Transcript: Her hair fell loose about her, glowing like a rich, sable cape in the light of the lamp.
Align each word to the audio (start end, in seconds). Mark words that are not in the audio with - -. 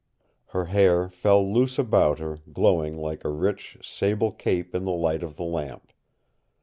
Her 0.47 0.65
hair 0.65 1.09
fell 1.09 1.47
loose 1.47 1.77
about 1.77 2.17
her, 2.17 2.39
glowing 2.51 2.97
like 2.97 3.23
a 3.23 3.29
rich, 3.29 3.77
sable 3.83 4.31
cape 4.31 4.73
in 4.73 4.83
the 4.83 4.91
light 4.91 5.21
of 5.21 5.35
the 5.35 5.43
lamp. 5.43 5.93